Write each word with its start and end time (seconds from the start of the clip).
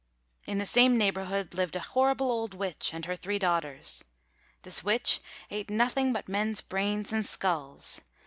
In 0.47 0.57
the 0.57 0.65
same 0.65 0.97
neighborhood 0.97 1.53
lived 1.53 1.75
a 1.75 1.79
horrible 1.79 2.31
old 2.31 2.55
witch 2.55 2.91
and 2.91 3.05
her 3.05 3.15
three 3.15 3.37
daughters. 3.37 4.03
This 4.63 4.83
witch 4.83 5.19
ate 5.51 5.69
nothing 5.69 6.11
but 6.11 6.27
men's 6.27 6.59
brains 6.59 7.13
and 7.13 7.23
skulls. 7.23 8.01